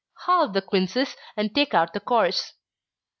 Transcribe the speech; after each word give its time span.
_Halve 0.25 0.53
the 0.53 0.63
quinces, 0.63 1.15
and 1.37 1.53
take 1.53 1.75
out 1.75 1.93
the 1.93 1.99
cores. 1.99 2.53